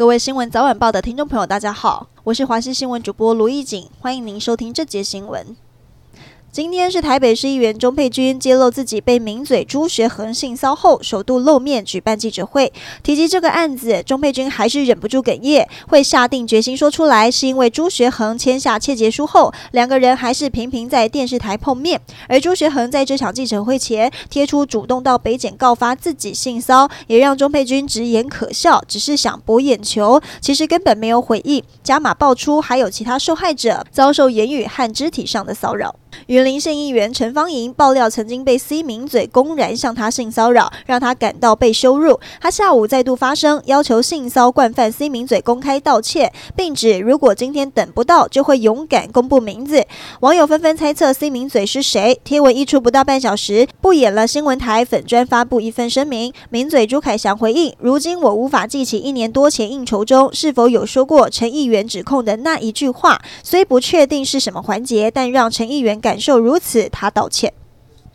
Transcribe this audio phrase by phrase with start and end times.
[0.00, 5.54] 各位新闻早晚报的听众朋友，大家好，我是华西新闻主播卢艺锦，欢迎您收听这节新闻。
[6.52, 12.72] 今天是台北市议员钟佩君揭露自己被名嘴朱学恒性骚后，首度露面举办记者会，
[13.04, 31.62] 提及这个案子，钟佩君还是忍不住哽咽，会下定决心说出来，是因为朱学恒签下切结书后，两个人还是频频在电视台碰面，而朱学恒在这场记者会前贴出主动到北检告发自己性骚，也让钟佩君直言可笑，只是想博眼球，其实根本没有悔意。
[31.84, 35.94] 加码爆出还有其他受害者遭受言语和肢体上的骚扰。
[36.26, 42.18] 云林县议员陈芳莹爆料，曾经被 C 名嘴公然向她性骚扰，让她感到被羞辱。
[42.40, 49.84] 她下午再度发声，要求性骚惯犯 C 名嘴公开道歉，并指如果今天等不到，就会勇敢公布名字。
[50.20, 52.20] 网友纷纷猜测 C 名嘴是谁。
[52.24, 65.99] 贴文一出不到半小时，不演了新闻台粉专发布一份声明，名嘴朱凯翔回应：如今我无法记起一年多前应酬中是否有说过陈议员指控的那一句话，虽不确定是什么环节，但让陈议员。
[66.00, 67.52] 感受如此，他道歉。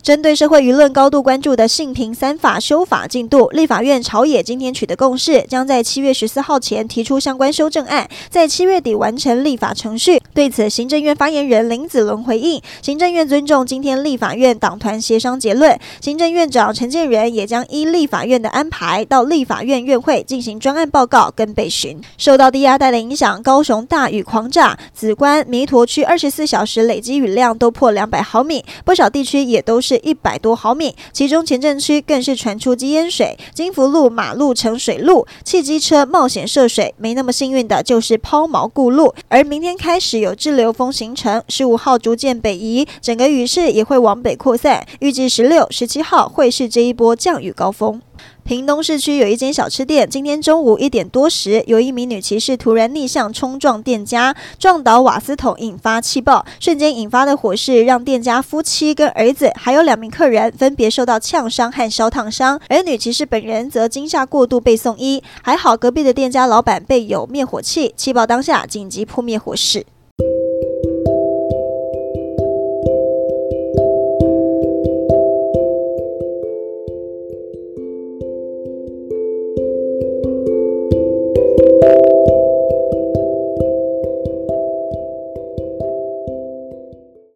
[0.06, 10.22] 针对社会舆论高度关注的性平三法修法进度，立法院朝野今天取得共识，将在七月十四号前提出相关修正案，在七月底完成立法程序。
[10.32, 15.76] 对此，行政院发言人林子伦回应，行政院尊重今天立法院党团协商结论。
[16.00, 22.00] 行政院长陈建仁也将依立法院的安排，到立法院院会进行专案报告跟备询。
[22.20, 29.95] 受到低压带的影响，高雄大雨狂炸，梓官、弥陀区二十四小时累积雨量都破两百毫米，不少地区也都是。
[30.00, 36.94] 一百多毫米，其中前镇区更是传出积淹水，金福路马路成水路，汽机车冒险涉水。
[36.98, 39.14] 没那么幸运的就是抛锚过路。
[39.28, 44.86] 而明天开始有滞留风形成，十五号逐渐北移，整个雨势也会往北扩散。
[45.00, 48.02] 预计十六、十七号会是这一波降雨高峰。
[48.46, 69.84] 屏东市区有一间小吃店，今天中午一点多时，有一名女骑士突然逆向冲撞店家，撞倒瓦斯桶，引发气爆，瞬间引发的火势让店家夫妻跟儿子还有两名客人分别受到呛伤和烧烫伤，而女骑士本人则惊吓过度被送医，还好隔壁的店家老板备有灭火器，气爆当下紧急扑灭火势。